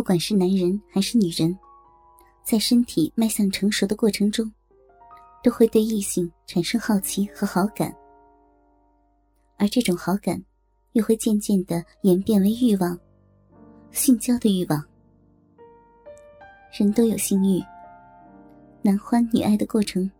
[0.00, 1.54] 不管是男人还是女人，
[2.42, 4.50] 在身体迈向成熟的过程中，
[5.44, 7.94] 都会对异性产生好奇和好感，
[9.58, 10.42] 而这种好感
[10.92, 12.98] 又会渐渐的演变为欲望，
[13.90, 14.82] 性交的欲望。
[16.72, 17.62] 人都有性欲，
[18.80, 20.10] 男欢女爱的过程，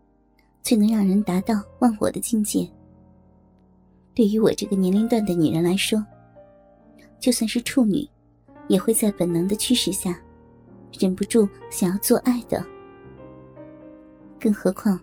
[0.61, 2.69] 最能让人达到忘我的境界。
[4.13, 6.05] 对于我这个年龄段的女人来说，
[7.19, 8.07] 就算是处女。
[8.67, 10.19] 也会在本能的驱使下，
[10.99, 12.65] 忍不住想要做爱的。
[14.39, 14.99] 更何况，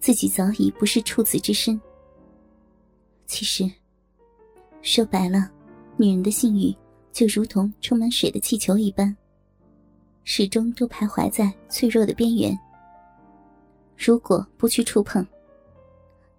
[0.00, 1.80] 自己早已不是处子之身。
[3.26, 3.70] 其实，
[4.82, 5.50] 说白了，
[5.96, 6.74] 女人的性欲
[7.12, 9.16] 就如同充满水的气球一般，
[10.24, 12.58] 始终都徘徊在脆弱的边缘。
[13.96, 15.26] 如果不去触碰，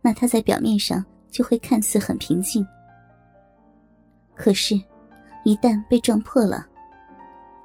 [0.02, 2.66] 那她在表面上就会看似很平静。
[4.36, 4.80] 可是。
[5.44, 6.68] 一旦被撞破了，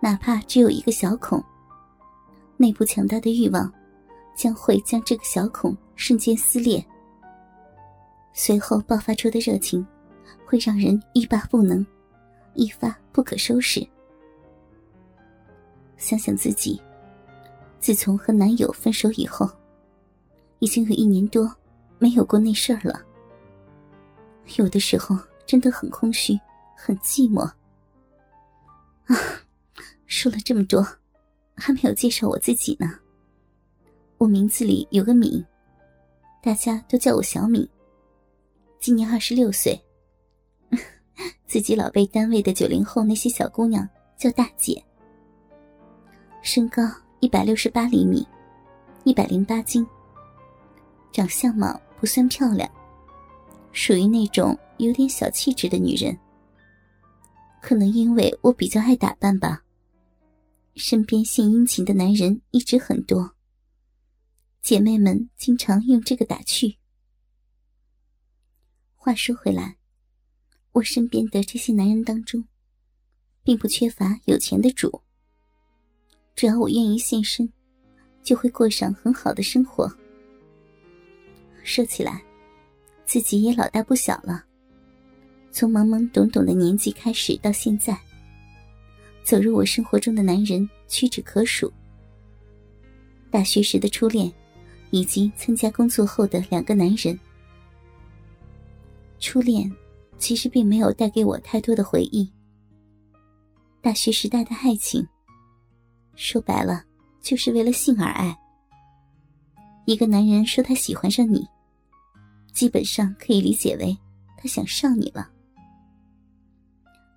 [0.01, 1.43] 哪怕只有一个小孔，
[2.57, 3.71] 内部强大的欲望
[4.35, 6.85] 将会将这个小孔瞬间撕裂，
[8.33, 9.87] 随后爆发出的热情
[10.47, 11.85] 会让人欲罢不能，
[12.55, 13.87] 一发不可收拾。
[15.97, 16.81] 想想自己，
[17.81, 19.51] 自从和男友分手以后，
[20.59, 21.53] 已经有一年多
[21.99, 23.03] 没有过那事儿了。
[24.57, 26.39] 有的时候真的很空虚，
[26.77, 27.51] 很寂寞。
[29.07, 29.17] 啊，
[30.07, 30.87] 说了这么多，
[31.57, 32.99] 还没有介绍我自己呢。
[34.19, 35.45] 我名字里有个“敏”，
[36.43, 37.69] 大家都叫我小敏。
[38.79, 39.79] 今年二十六岁，
[41.47, 44.83] 自己老被单位的九零后那些小姑娘叫大姐。
[46.43, 46.83] 身高
[47.21, 48.27] 一百六十八厘米，
[49.05, 49.87] 一百零八斤。
[51.13, 52.71] 长相嘛不算漂亮，
[53.73, 56.17] 属于那种有点小气质的女人。
[57.65, 59.65] 可能因为我比较爱打扮吧，
[60.77, 63.35] 身边献殷勤的男人一直很多。
[64.61, 66.77] 姐妹们经常用这个打趣。
[68.95, 69.79] 话说回来，
[70.73, 72.45] 我身边的这些男人当中，
[73.43, 75.01] 并不缺乏有钱的主。
[76.37, 77.51] 只要我愿意献身，
[78.23, 79.91] 就会过上很好的生活。
[81.63, 82.23] 说起来，
[83.07, 84.45] 自己也老大不小了。
[85.55, 87.97] 从懵懵懂懂的年纪开始到现在，
[89.23, 91.73] 走入我生活中的男人屈指可数。
[93.31, 94.31] 大学时的初恋，
[94.91, 97.17] 以及参加工作后的两个男人。
[99.21, 99.73] 初恋
[100.19, 102.29] 其实并没有带给我太多的回忆。
[103.81, 105.07] 大学时代的爱情，
[106.17, 106.83] 说白了
[107.23, 108.37] 就是为了性而爱。
[109.87, 111.47] 一个男人说他喜欢上你，
[112.53, 113.97] 基本上可以理解为
[114.37, 115.31] 他想上你了。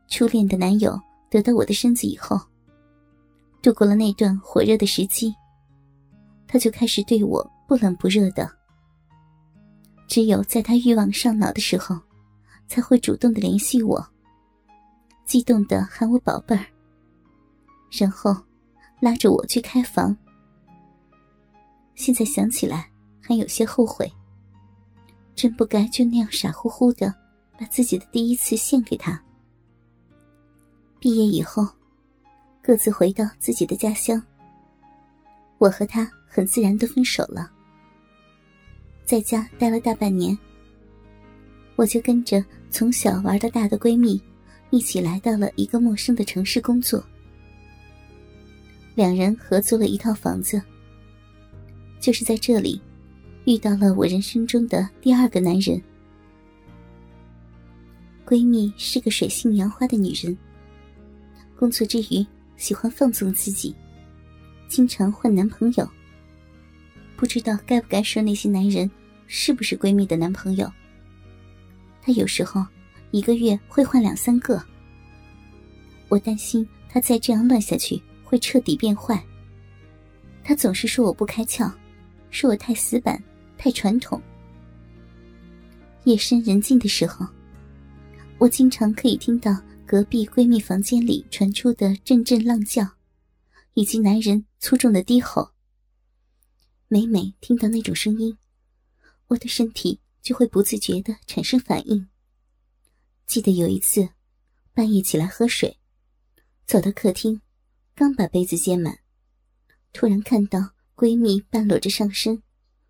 [0.07, 2.40] 初恋的男友得到我的身子以后，
[3.62, 5.34] 度过了那段火热的时期，
[6.47, 8.50] 他就开始对我不冷不热的。
[10.07, 12.00] 只有在他欲望上脑的时候，
[12.68, 14.01] 才会主动的联系我，
[15.25, 16.66] 激动的喊我宝贝儿，
[17.91, 18.35] 然后
[19.01, 20.16] 拉着我去开房。
[21.95, 22.89] 现在想起来
[23.22, 24.09] 还有些后悔，
[25.35, 27.13] 真不该就那样傻乎乎的
[27.59, 29.22] 把自己的第一次献给他。
[31.00, 31.68] 毕业以后，
[32.62, 34.22] 各自回到自己的家乡。
[35.59, 37.52] 我和他很自然的分手了。
[39.06, 40.38] 在家待了大半年，
[41.75, 44.22] 我就跟着从小玩到大的闺蜜，
[44.69, 47.03] 一起来到了一个陌生的城市工作。
[48.96, 50.62] 两人合租了一套房子。
[52.00, 52.80] 就是在这里，
[53.46, 55.81] 遇到了我人生中的第二个男人。
[58.25, 60.38] 闺蜜是个水性杨花的女人。
[61.57, 62.23] 工作之余，
[62.56, 63.75] 喜欢放纵自己，
[64.68, 65.90] 经常换男朋友。
[67.16, 68.90] 不知道该不该说那些男人
[69.25, 70.72] 是不是闺蜜的男朋友？
[72.00, 72.63] 她有时候
[73.09, 74.63] 一个月会换两三个。
[76.09, 79.21] 我担心她再这样乱下去会彻底变坏。
[80.44, 81.71] 她总是说我不开窍，
[82.30, 83.21] 说我太死板、
[83.57, 84.21] 太传统。
[86.03, 87.25] 夜深人静的时候，
[88.38, 89.57] 我经常可以听到。
[89.88, 92.86] 隔壁闺蜜房间里传出的阵阵浪叫，
[93.74, 95.51] 以及男人粗重的低吼。
[96.89, 98.38] 每每听到那种声音，
[99.28, 102.06] 我的身体就会不自觉的产生反应。
[103.28, 104.10] 记得有一次，
[104.74, 105.78] 半夜起来喝水，
[106.66, 107.39] 走到客厅，
[107.95, 109.00] 刚把杯子接满，
[109.94, 112.44] 突然看到闺蜜半裸着上身，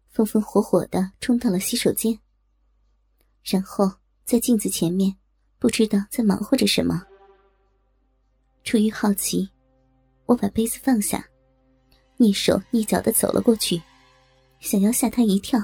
[0.10, 2.20] 风风火火的冲到了洗手间，
[3.44, 5.16] 然后在镜子前面。
[5.60, 7.04] 不知道在忙活着什么。
[8.64, 9.50] 出于好奇，
[10.26, 11.28] 我把杯子放下，
[12.18, 13.82] 蹑手蹑脚的走了过去，
[14.60, 15.60] 想要吓她一跳。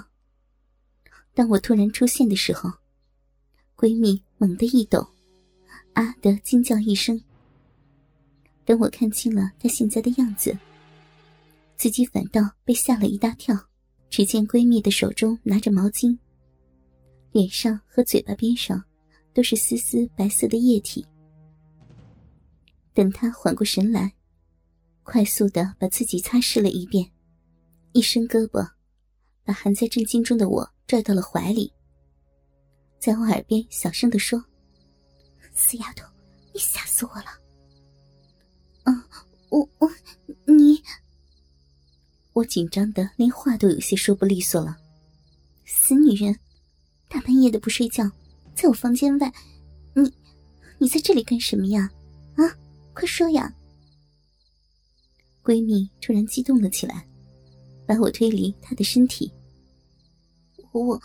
[1.33, 2.71] 当我突然出现的时候，
[3.75, 5.05] 闺蜜猛地一抖，
[5.93, 7.21] 啊的惊叫一声。
[8.65, 10.57] 等我看清了她现在的样子，
[11.75, 13.57] 自己反倒被吓了一大跳。
[14.09, 16.15] 只见闺蜜的手中拿着毛巾，
[17.31, 18.83] 脸上和嘴巴边上
[19.33, 21.05] 都是丝丝白色的液体。
[22.93, 24.13] 等他缓过神来，
[25.01, 27.11] 快速的把自己擦拭了一遍，
[27.91, 28.69] 一伸胳膊，
[29.43, 31.73] 把还在震惊中的我拽到了怀里，
[32.99, 34.43] 在我耳边小声的说
[35.55, 36.07] ：“死丫头，
[36.53, 37.25] 你吓死我了
[38.85, 39.03] ！”“嗯，
[39.49, 39.89] 我我
[40.45, 40.81] 你。”
[42.33, 44.77] 我紧张的连话都有些说不利索了。
[45.65, 46.37] 死女人，
[47.07, 48.09] 大半夜的不睡觉，
[48.55, 49.33] 在我房间外，
[49.93, 50.13] 你，
[50.77, 51.91] 你在这里干什么呀？
[52.35, 52.43] 啊，
[52.93, 53.53] 快说呀！
[55.43, 57.07] 闺蜜突然激动了起来，
[57.85, 59.31] 把我推离她的身体。
[60.71, 61.01] 我，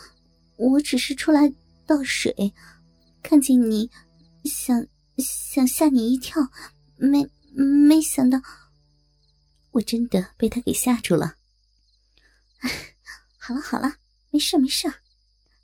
[0.56, 1.52] 我只是出来
[1.86, 2.54] 倒水，
[3.22, 3.90] 看见你，
[4.44, 4.86] 想
[5.16, 6.40] 想吓你一跳，
[6.96, 8.40] 没没想到。
[9.72, 11.34] 我真的被他给吓住了。
[13.38, 13.96] 好了好了，
[14.30, 14.92] 没事没事，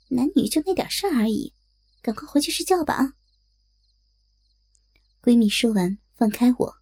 [0.09, 1.53] 男女就那点事儿而已，
[2.05, 3.15] 赶快回去睡觉吧啊！
[5.23, 6.77] 闺蜜说完，放开我，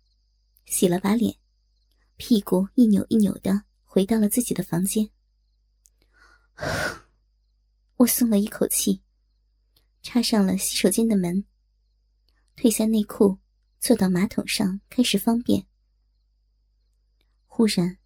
[0.66, 1.38] 洗了把脸，
[2.18, 5.10] 屁股一扭一扭的回到了自己的房间。
[7.96, 9.02] 我松了一口气，
[10.02, 11.46] 插上了洗手间的门，
[12.58, 13.38] 褪下内裤，
[13.80, 15.66] 坐到马桶上开始方便。
[17.48, 17.98] 忽然，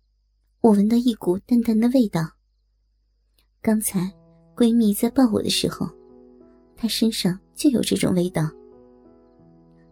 [0.60, 2.38] 我闻到一股淡淡的味道。
[3.60, 4.14] 刚才
[4.56, 5.97] 闺蜜在抱我的时候，
[6.78, 8.50] 他身上就有这种味道，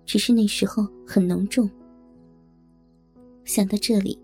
[0.06, 1.70] 只是那时候很浓重。
[3.44, 4.18] 想到这里，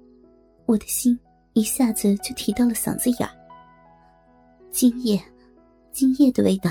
[0.66, 1.20] 我的心
[1.54, 3.36] 一下子就提到了嗓子眼儿。
[4.70, 5.22] 精液，
[5.92, 6.70] 精液的味道。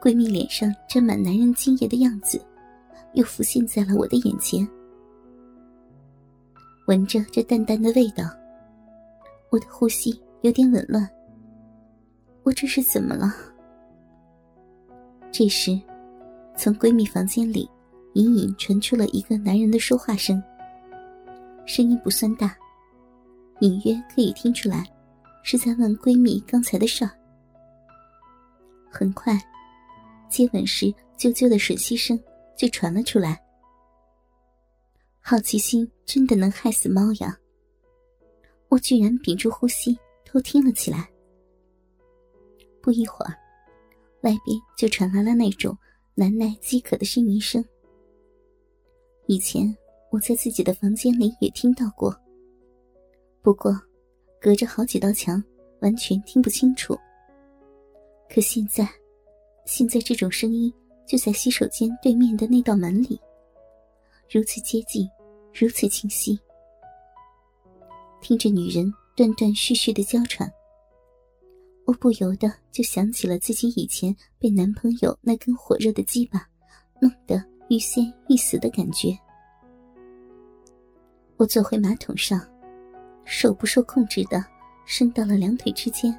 [0.00, 2.40] 闺蜜脸上沾满男人精液的样子，
[3.14, 4.66] 又浮现在了我的眼前。
[6.86, 8.24] 闻着这淡淡的味道，
[9.50, 11.08] 我的呼吸有点紊乱。
[12.42, 13.32] 我这是怎么了？
[15.32, 15.80] 这时，
[16.58, 17.68] 从闺蜜房间里
[18.12, 20.40] 隐隐传出了一个男人的说话声，
[21.64, 22.54] 声音不算大，
[23.60, 24.84] 隐约可以听出来
[25.42, 27.10] 是在问闺蜜刚才的事儿。
[28.90, 29.40] 很快，
[30.28, 30.86] 接吻时
[31.16, 32.20] 啾啾的吮吸声
[32.54, 33.42] 就传了出来。
[35.18, 37.34] 好奇心真的能害死猫呀！
[38.68, 41.08] 我居然屏住呼吸偷听了起来。
[42.82, 43.34] 不一会儿，
[44.22, 45.76] 外边就传来了那种
[46.14, 47.64] 难耐饥渴的呻吟声。
[49.26, 49.76] 以前
[50.10, 52.14] 我在自己的房间里也听到过，
[53.40, 53.78] 不过
[54.40, 55.42] 隔着好几道墙，
[55.80, 56.98] 完全听不清楚。
[58.28, 58.88] 可现在，
[59.66, 60.72] 现在这种声音
[61.06, 63.20] 就在洗手间对面的那道门里。
[64.30, 65.08] 如此接近，
[65.52, 66.38] 如此清晰，
[68.20, 70.50] 听着女人断断续续的娇喘，
[71.84, 76.46] 我不由得就想起了自己以前被男朋友那根火热的鸡巴
[77.00, 79.16] 弄得欲仙欲死的感觉。
[81.36, 82.40] 我坐回马桶上，
[83.24, 84.44] 手不受控制的
[84.86, 86.16] 伸到了两腿之间。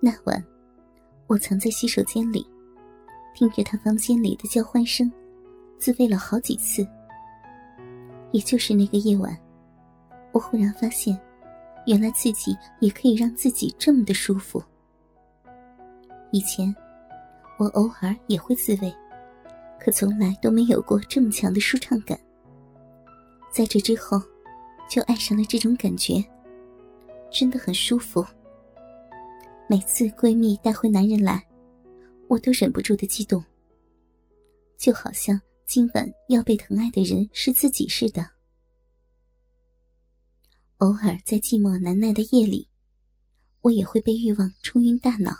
[0.00, 0.44] 那晚，
[1.26, 2.46] 我藏在洗手间里，
[3.34, 5.10] 听着他房间里的叫唤声。
[5.78, 6.86] 自慰了好几次，
[8.32, 9.36] 也就是那个夜晚，
[10.32, 11.18] 我忽然发现，
[11.86, 14.62] 原来自己也可以让自己这么的舒服。
[16.32, 16.74] 以前，
[17.58, 18.92] 我偶尔也会自慰，
[19.78, 22.18] 可从来都没有过这么强的舒畅感。
[23.50, 24.20] 在这之后，
[24.88, 26.24] 就爱上了这种感觉，
[27.30, 28.24] 真的很舒服。
[29.68, 31.44] 每次闺蜜带回男人来，
[32.28, 33.44] 我都忍不住的激动，
[34.76, 35.40] 就好像……
[35.66, 38.22] 今晚要被疼爱的人是自己似的。
[40.84, 42.68] 偶尔在寂寞难耐的夜里，
[43.62, 45.34] 我也会被欲望冲晕大脑，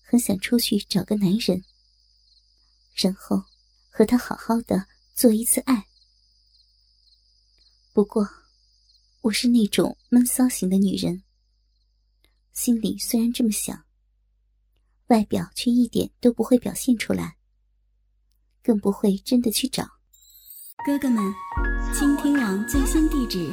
[0.00, 1.62] 很想出去找个男人，
[2.94, 3.44] 然后
[3.90, 5.86] 和他好好的做一次爱。
[7.92, 8.26] 不过，
[9.20, 11.22] 我是那种闷骚型的女人，
[12.54, 13.84] 心里虽然这么想，
[15.08, 17.36] 外表却一点都不会表现出来。
[18.62, 19.84] 更不会真的去找。
[20.86, 21.22] 哥哥们，
[21.92, 23.52] 倾听网最新地址，